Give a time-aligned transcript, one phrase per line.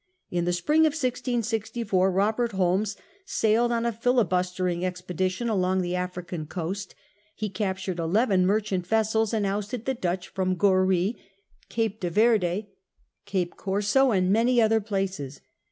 [0.31, 6.47] In the spring of 1664 Robert Holmes sailed on a filibustering expedition along the African
[6.47, 6.95] coast;
[7.35, 11.17] he captured eleven merchant vessels, and ousted the Dutch from Goree,
[11.69, 12.71] Cape de Verde,
[13.27, 15.41] Cape Corso, and many Grievances other places.